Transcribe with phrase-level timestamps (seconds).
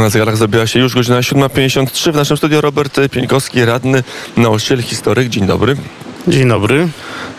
[0.00, 2.12] Na zegarach zabiła się już godzina 7.53.
[2.12, 4.02] W naszym studiu Robert Pieńkowski, radny,
[4.36, 5.28] nauczyciel, historyk.
[5.28, 5.76] Dzień dobry.
[6.28, 6.88] Dzień dobry.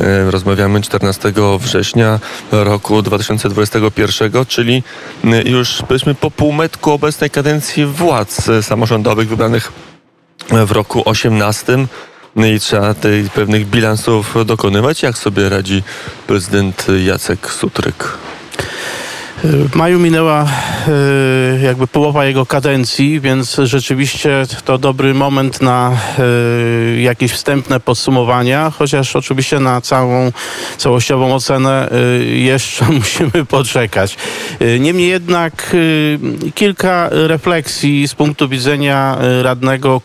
[0.00, 2.20] E, Rozmawiamy 14 września
[2.52, 4.82] roku 2021, czyli
[5.24, 9.72] e, już powiedzmy po półmetku obecnej kadencji władz e, samorządowych wybranych
[10.66, 11.86] w roku 18.
[12.36, 15.02] No i trzeba tych pewnych bilansów dokonywać.
[15.02, 15.82] Jak sobie radzi
[16.26, 18.27] prezydent Jacek Sutryk?
[19.44, 27.00] W maju minęła e, jakby połowa jego kadencji, więc rzeczywiście to dobry moment na e,
[27.00, 30.32] jakieś wstępne podsumowania, chociaż oczywiście na całą
[30.78, 34.16] całościową ocenę e, jeszcze musimy poczekać.
[34.80, 35.76] Niemniej jednak
[36.54, 40.00] kilka refleksji z punktu widzenia radnego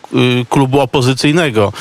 [0.48, 1.72] klubu opozycyjnego,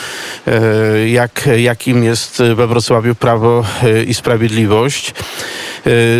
[1.06, 3.66] jak, jakim jest we Wrocławiu Prawo
[4.08, 5.14] i Sprawiedliwość.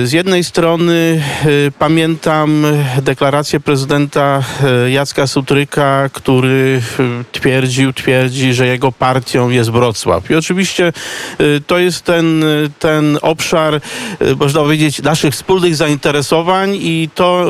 [0.04, 1.24] Z jednej strony
[1.68, 2.66] e, pamiętam
[3.02, 4.44] deklarację prezydenta
[4.86, 10.32] e, Jacka Sutryka, który e, twierdził, twierdzi, że jego partią jest Wrocław.
[10.32, 12.44] I oczywiście e, to jest ten,
[12.80, 13.80] ten obszar, e,
[14.40, 17.46] można powiedzieć, naszych wspólnych zainteresowań i to...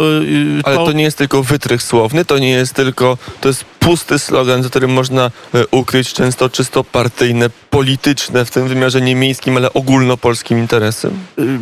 [0.62, 4.20] e, Ale to nie jest tylko wytrych słowny, to nie jest tylko, to jest pusty
[4.20, 9.58] slogan, za którym można e, ukryć często czysto partyjne, polityczne, w tym wymiarze nie miejskim,
[9.58, 11.12] ale ogólnopolskim interesy.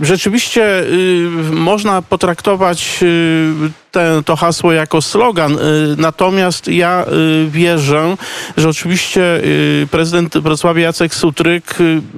[0.02, 3.72] Rzeczywiście y, można potraktować y,
[4.26, 5.58] to hasło jako slogan, y,
[5.98, 7.06] natomiast ja
[7.46, 8.18] y, wierzę,
[8.58, 11.76] że oczywiście y, prezydent Wrocławia Jacek Sutryk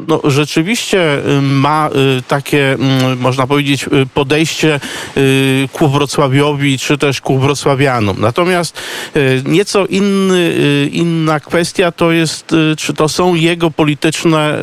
[0.07, 1.89] no, rzeczywiście ma
[2.27, 4.79] takie, mm, można powiedzieć, podejście
[5.73, 8.17] ku Wrocławiowi, czy też ku wrocławianom.
[8.19, 8.81] Natomiast
[9.45, 10.53] nieco inny,
[10.91, 14.57] inna kwestia to jest, czy to są jego polityczne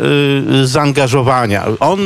[0.65, 1.65] zaangażowania.
[1.81, 2.01] On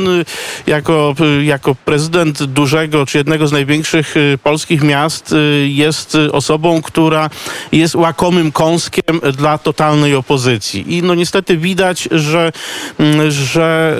[0.67, 4.94] jako, jako prezydent dużego, czy jednego z największych polskich miast
[5.31, 7.29] y, jest osobą, która
[7.71, 10.95] jest łakomym kąskiem dla totalnej opozycji.
[10.95, 12.51] I no niestety widać, że,
[12.99, 13.97] mm, że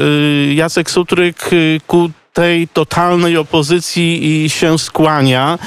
[0.49, 5.59] y, Jacek Sutryk y, ku tej totalnej opozycji się skłania,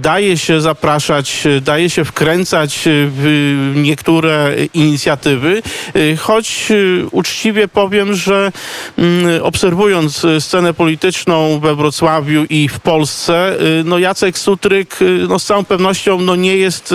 [0.00, 5.62] daje się zapraszać, daje się wkręcać w niektóre inicjatywy,
[5.96, 8.52] y, choć y, uczciwie powiem, że
[8.98, 15.44] mm, obserwując scenę polityczną we Wrocławiu i w Polsce, y, no Jacek Sutryk no z
[15.44, 16.94] całą pewnością no nie jest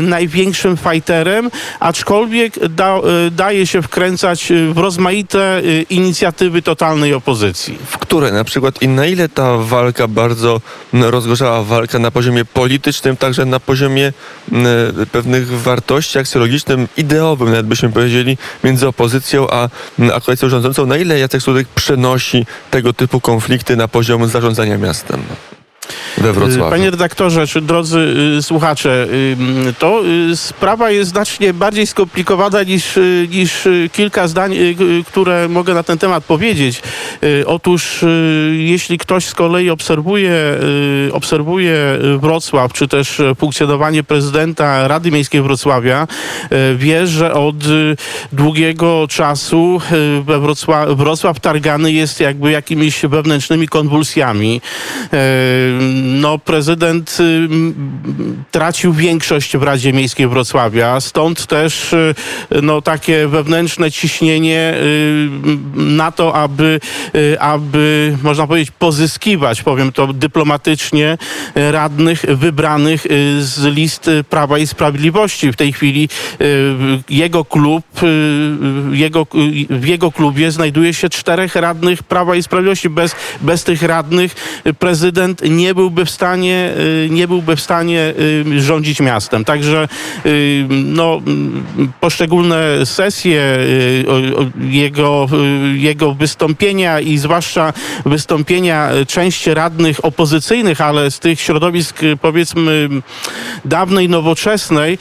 [0.00, 7.63] największym fajterem, aczkolwiek da, daje się wkręcać w rozmaite inicjatywy totalnej opozycji.
[7.86, 10.60] W które na przykład i na ile ta walka bardzo
[10.92, 14.12] rozgorzała walka na poziomie politycznym, także na poziomie
[14.52, 14.66] m,
[15.12, 20.96] pewnych wartości aksjologicznym, ideowym, nawet byśmy powiedzieli, między opozycją a, m, a koalicją rządzącą, na
[20.96, 25.22] ile Jacek Sudek przenosi tego typu konflikty na poziom zarządzania miastem
[26.18, 26.70] we Wrocławiu?
[26.70, 27.98] Panie redaktorze, czy drodzy
[28.38, 29.06] y, słuchacze,
[29.68, 30.02] y, to
[30.32, 35.48] y, sprawa jest znacznie bardziej skomplikowana niż, y, niż y, kilka zdań, y, y, które
[35.48, 36.82] mogę na ten temat powiedzieć.
[37.24, 38.06] Y, Otóż y,
[38.58, 40.30] jeśli ktoś z kolei obserwuje,
[41.08, 46.06] y, obserwuje y, Wrocław, czy też y, funkcjonowanie prezydenta Rady Miejskiej Wrocławia,
[46.52, 47.96] y, wie, że od y,
[48.32, 54.60] długiego czasu y, we Wrocław, Wrocław targany jest jakby jakimiś wewnętrznymi konwulsjami.
[56.02, 57.48] No, prezydent y,
[58.50, 62.14] tracił większość w Radzie Miejskiej Wrocławia, stąd też y,
[62.62, 65.28] no, takie wewnętrzne ciśnienie y,
[65.74, 66.80] na to, aby,
[67.40, 71.18] aby, można powiedzieć, pozyskiwać, powiem to dyplomatycznie,
[71.54, 73.06] radnych wybranych
[73.38, 75.52] z list Prawa i Sprawiedliwości.
[75.52, 76.08] W tej chwili
[77.08, 77.84] jego klub,
[78.92, 79.26] jego,
[79.70, 82.90] w jego klubie znajduje się czterech radnych Prawa i Sprawiedliwości.
[82.90, 84.34] Bez, bez tych radnych
[84.78, 86.72] prezydent nie byłby w stanie,
[87.06, 88.14] y, nie byłby w stanie
[88.46, 89.44] y, rządzić miastem.
[89.44, 89.88] Także
[90.26, 91.64] y, no, mm,
[92.00, 93.58] poszczególne sesje
[94.60, 95.26] jego,
[95.74, 97.72] jego wystąpienia i zwłaszcza
[98.06, 102.88] wystąpienia części radnych opozycyjnych, ale z tych środowisk powiedzmy
[103.64, 104.98] dawnej, nowoczesnej,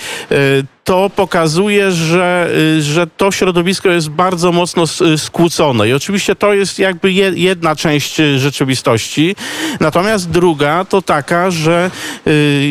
[0.83, 4.83] to pokazuje, że, y, że to środowisko jest bardzo mocno
[5.13, 5.89] y, skłócone.
[5.89, 9.35] I oczywiście to jest jakby je- jedna część y, rzeczywistości.
[9.80, 11.91] Natomiast druga to taka, że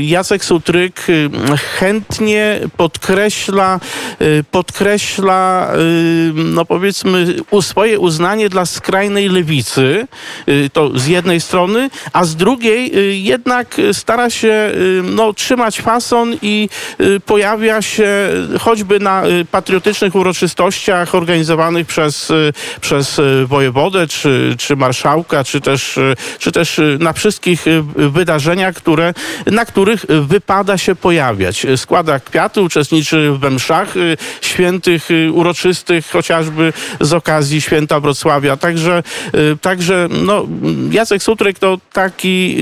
[0.02, 1.06] Jacek Sutryk
[1.78, 3.80] chętnie podkreśla,
[4.50, 5.68] podkreśla
[6.34, 10.06] no powiedzmy swoje uznanie dla skrajnej lewicy,
[10.72, 12.92] to z jednej strony, a z drugiej
[13.24, 14.72] jednak stara się
[15.02, 16.68] no, trzymać fason i
[17.26, 18.28] pojawia się gdzie
[18.60, 25.60] choćby na y, patriotycznych uroczystościach organizowanych przez, y, przez y, wojewodę, czy, czy marszałka, czy
[25.60, 25.98] też,
[26.38, 27.64] czy też na wszystkich
[27.96, 29.14] wydarzeniach, które,
[29.46, 31.66] na których wypada się pojawiać.
[31.76, 33.94] Składa kwiaty, uczestniczy we mszach
[34.40, 38.56] świętych, uroczystych, chociażby z okazji święta Wrocławia.
[38.56, 39.02] Także,
[39.60, 40.46] także no,
[40.90, 42.56] Jacek Sutrek to taki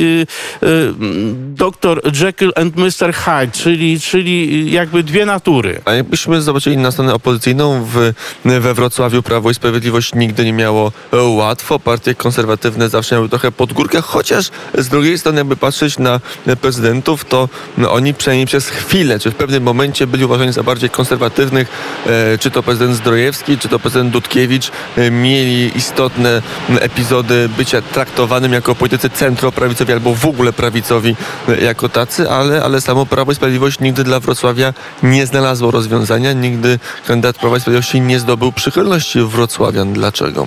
[1.54, 3.14] doktor Jekyll and Mr.
[3.14, 5.80] Hyde, czyli, czyli jakby dwie natury.
[5.84, 8.12] A jakbyśmy zobaczyli na stronę opozycyjną w,
[8.44, 11.78] we Wrocławiu Prawo i Sprawiedliwość nigdy nie miało e, łatwo.
[11.78, 16.20] Partie konserwatywne zawsze miały trochę pod górkę, chociaż z drugiej strony jakby patrzeć na
[16.60, 17.48] prezydentów, to
[17.78, 21.68] no, oni przynajmniej przez chwilę, czy w pewnym momencie byli uważani za bardziej konserwatywnych,
[22.06, 26.42] e, czy to prezydent Zdrojewski, czy to prezydent Dudkiewicz, e, mieli istotne
[26.80, 31.16] epizody bycia traktowanym jako politycy centroprawicowi albo w ogóle prawicowi
[31.48, 36.32] e, jako tacy, ale, ale samo Prawo i Sprawiedliwość nigdy dla Wrocławia nie znalazło rozwiązania,
[36.32, 39.92] nigdy kandydat Prawa i Sprawiedliwości nie zdobył przychylności wrocławian.
[39.92, 40.46] Dlaczego?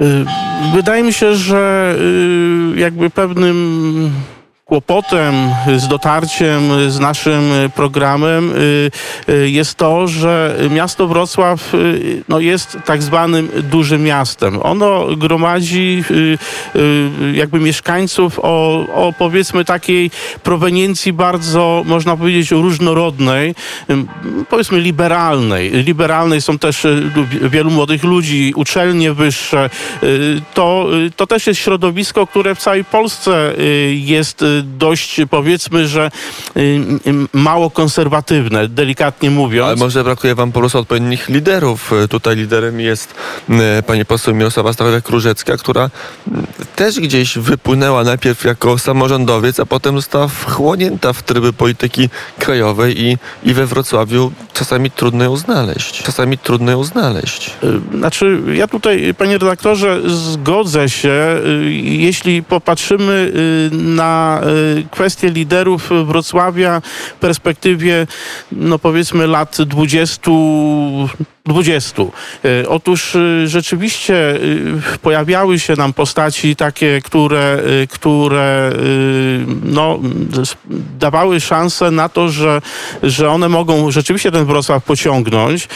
[0.00, 0.24] Y,
[0.74, 1.94] Wydaje mi się, że
[2.74, 4.10] y, jakby pewnym
[4.70, 5.34] kłopotem
[5.76, 7.42] z dotarciem z naszym
[7.74, 8.90] programem y,
[9.28, 14.58] y, jest to, że miasto Wrocław y, no, jest tak zwanym dużym miastem.
[14.62, 16.38] Ono gromadzi y,
[16.78, 20.10] y, jakby mieszkańców o, o powiedzmy takiej
[20.42, 23.54] proweniencji bardzo, można powiedzieć, różnorodnej,
[24.48, 25.70] powiedzmy liberalnej.
[25.70, 27.10] Liberalnej są też y,
[27.42, 29.70] wielu młodych ludzi, uczelnie wyższe.
[30.02, 35.20] Y, To, y, to też jest środowisko, które w całej Polsce y, jest y, dość,
[35.30, 36.10] powiedzmy, że
[36.56, 36.78] y, y,
[37.32, 39.66] mało konserwatywne, delikatnie mówiąc.
[39.66, 41.90] Ale może brakuje wam po prostu odpowiednich liderów.
[42.10, 43.14] Tutaj liderem jest
[43.50, 45.90] e, pani poseł Mirosława Stachowiak-Różecka, która
[46.76, 52.08] też gdzieś wypłynęła najpierw jako samorządowiec, a potem została wchłonięta w tryby polityki
[52.38, 56.02] krajowej i, i we Wrocławiu czasami trudno ją znaleźć.
[56.02, 57.50] Czasami trudno ją znaleźć.
[57.64, 61.40] Y, Znaczy, ja tutaj, panie redaktorze, zgodzę się.
[61.46, 63.32] Y, Jeśli popatrzymy
[63.72, 64.40] y, na
[64.90, 66.82] kwestię liderów Wrocławia
[67.16, 68.06] w perspektywie,
[68.52, 70.30] no powiedzmy, lat 20.
[71.52, 72.02] 20.
[72.44, 74.14] Y, Otóż y, rzeczywiście
[74.94, 78.72] y, pojawiały się nam postaci takie, które, które
[79.64, 79.98] no,
[80.98, 82.62] dawały szansę na to, że,
[83.02, 85.68] że one mogą rzeczywiście ten Wrocław pociągnąć.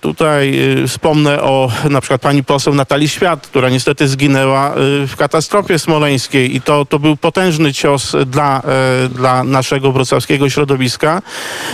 [0.00, 4.74] Tutaj wspomnę o na przykład pani poseł Natalii Świat, która niestety zginęła
[5.06, 11.22] w katastrofie smoleńskiej i to, to był potężny cios dla, e, dla naszego wrocławskiego środowiska.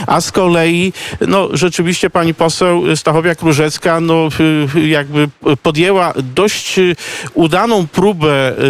[0.07, 4.29] A z kolei, no rzeczywiście pani poseł Stachowiak-Różecka, no
[4.77, 5.29] y, jakby
[5.63, 6.97] podjęła dość y,
[7.35, 8.63] udaną próbę y,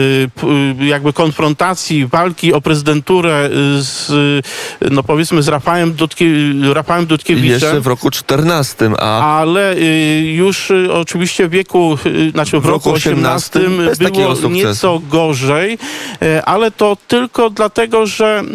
[0.80, 3.46] y, jakby konfrontacji, walki o prezydenturę
[3.78, 6.26] y, z, y, no powiedzmy z Rafałem, Dudkie,
[6.72, 7.50] Rafałem Dudkiewiczem.
[7.50, 12.62] jeszcze w roku 14, a Ale y, już y, oczywiście w wieku, y, znaczy w,
[12.62, 15.78] W roku roku 18 18 bez takiego było nieco gorzej,
[16.22, 18.52] y, ale to tylko dlatego, że mm,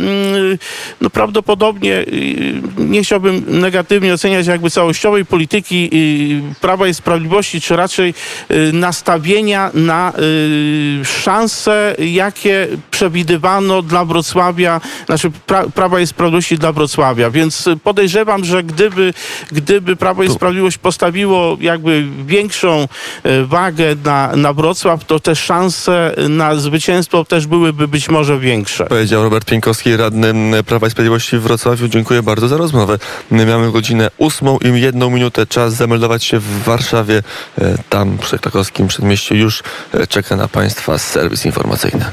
[1.02, 7.76] no prawdopodobnie y, nie chciałbym negatywnie oceniać jakby całościowej polityki y, Prawa i Sprawiedliwości, czy
[7.76, 8.14] raczej
[8.52, 16.72] y, nastawienia na y, szanse, jakie przewidywano dla Wrocławia, znaczy pra, Prawa i Sprawiedliwości dla
[16.72, 17.30] Wrocławia.
[17.30, 19.14] Więc podejrzewam, że gdyby,
[19.52, 22.88] gdyby Prawo i Sprawiedliwość postawiło jakby większą
[23.46, 28.86] wagę na, na Wrocław, to te szanse na zwycięstwo też byłyby być może większe.
[28.86, 30.34] Powiedział Robert Pieńkowski, radny
[30.64, 31.88] Prawa i Sprawiedliwości w Wrocławiu.
[31.88, 33.00] Dziękuję bardzo za rozmowę.
[33.32, 35.46] Mamy godzinę ósmą i jedną minutę.
[35.60, 37.24] Czas zameldować się w Warszawie.
[37.58, 39.64] E, Tam przy krakowskim przedmieściu już
[39.94, 42.06] e, czeka na Państwa serwis informacyjny.